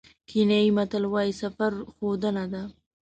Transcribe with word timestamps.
کینیايي 0.29 0.69
متل 0.77 1.03
وایي 1.09 1.33
سفر 1.41 1.71
ښوونه 1.93 2.43
ده. 2.51 2.63